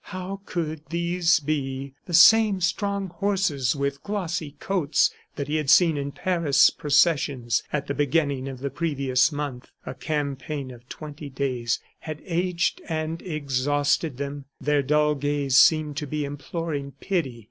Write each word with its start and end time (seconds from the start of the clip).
How 0.05 0.41
could 0.47 0.81
these 0.89 1.39
be 1.39 1.93
the 2.07 2.13
same 2.15 2.59
strong 2.59 3.09
horses 3.09 3.75
with 3.75 4.01
glossy 4.01 4.55
coats 4.59 5.11
that 5.35 5.47
he 5.47 5.57
had 5.57 5.69
seen 5.69 5.95
in 5.95 6.07
the 6.07 6.13
Paris 6.15 6.71
processions 6.71 7.61
at 7.71 7.85
the 7.85 7.93
beginning 7.93 8.47
of 8.47 8.61
the 8.61 8.71
previous 8.71 9.31
month? 9.31 9.69
A 9.85 9.93
campaign 9.93 10.71
of 10.71 10.89
twenty 10.89 11.29
days 11.29 11.79
had 11.99 12.19
aged 12.25 12.81
and 12.89 13.21
exhausted 13.21 14.17
them; 14.17 14.45
their 14.59 14.81
dull 14.81 15.13
gaze 15.13 15.55
seemed 15.57 15.97
to 15.97 16.07
be 16.07 16.25
imploring 16.25 16.93
pity. 16.99 17.39